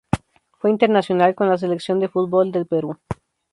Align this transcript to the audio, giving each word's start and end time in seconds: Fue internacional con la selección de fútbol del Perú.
Fue 0.57 0.71
internacional 0.71 1.35
con 1.35 1.47
la 1.47 1.59
selección 1.59 1.99
de 1.99 2.07
fútbol 2.09 2.51
del 2.51 2.65
Perú. 2.65 2.97